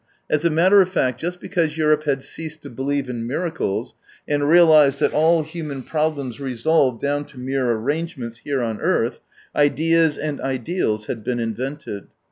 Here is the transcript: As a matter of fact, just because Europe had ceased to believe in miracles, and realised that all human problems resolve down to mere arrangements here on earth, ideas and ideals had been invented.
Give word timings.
As 0.31 0.43
a 0.43 0.49
matter 0.49 0.81
of 0.81 0.89
fact, 0.89 1.21
just 1.21 1.39
because 1.39 1.77
Europe 1.77 2.05
had 2.05 2.23
ceased 2.23 2.63
to 2.63 2.71
believe 2.71 3.07
in 3.07 3.27
miracles, 3.27 3.93
and 4.27 4.49
realised 4.49 4.99
that 4.99 5.13
all 5.13 5.43
human 5.43 5.83
problems 5.83 6.39
resolve 6.39 6.99
down 6.99 7.23
to 7.25 7.39
mere 7.39 7.69
arrangements 7.69 8.37
here 8.37 8.63
on 8.63 8.81
earth, 8.81 9.19
ideas 9.55 10.17
and 10.17 10.41
ideals 10.41 11.05
had 11.05 11.23
been 11.23 11.39
invented. 11.39 12.07